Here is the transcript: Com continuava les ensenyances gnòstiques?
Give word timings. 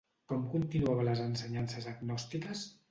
Com 0.31 0.45
continuava 0.53 1.05
les 1.11 1.21
ensenyances 1.27 1.91
gnòstiques? 2.03 2.69